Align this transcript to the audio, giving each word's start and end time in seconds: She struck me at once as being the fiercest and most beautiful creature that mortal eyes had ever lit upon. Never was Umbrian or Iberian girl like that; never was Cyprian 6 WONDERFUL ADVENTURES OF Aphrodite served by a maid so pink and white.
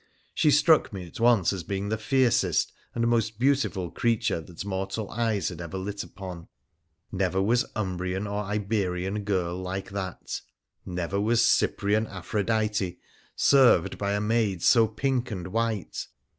She 0.33 0.49
struck 0.49 0.91
me 0.91 1.05
at 1.05 1.19
once 1.19 1.53
as 1.53 1.61
being 1.63 1.89
the 1.89 1.95
fiercest 1.99 2.73
and 2.95 3.07
most 3.07 3.37
beautiful 3.37 3.91
creature 3.91 4.41
that 4.41 4.65
mortal 4.65 5.11
eyes 5.11 5.49
had 5.49 5.61
ever 5.61 5.77
lit 5.77 6.03
upon. 6.03 6.47
Never 7.11 7.39
was 7.39 7.65
Umbrian 7.75 8.25
or 8.25 8.41
Iberian 8.45 9.23
girl 9.23 9.57
like 9.57 9.91
that; 9.91 10.41
never 10.87 11.21
was 11.21 11.45
Cyprian 11.45 12.05
6 12.05 12.13
WONDERFUL 12.15 12.39
ADVENTURES 12.39 12.55
OF 12.81 12.87
Aphrodite 12.87 12.99
served 13.35 13.97
by 13.99 14.13
a 14.13 14.19
maid 14.21 14.63
so 14.63 14.87
pink 14.87 15.29
and 15.29 15.49
white. 15.49 16.07